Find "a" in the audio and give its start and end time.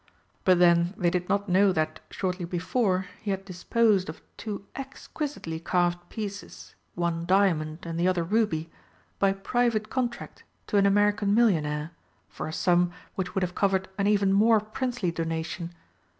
12.47-12.51